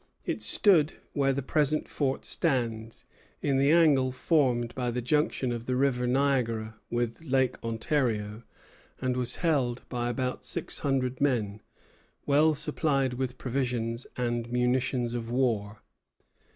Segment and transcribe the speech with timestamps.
[0.25, 3.05] It stood where the present fort stands,
[3.43, 8.41] in the angle formed by the junction of the River Niagara with Lake Ontario,
[8.99, 11.61] and was held by about six hundred men,
[12.25, 15.83] well supplied with provisions and munitions of war.